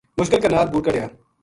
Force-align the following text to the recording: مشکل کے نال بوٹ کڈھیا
مشکل 0.19 0.39
کے 0.41 0.49
نال 0.53 0.67
بوٹ 0.71 0.83
کڈھیا 0.85 1.07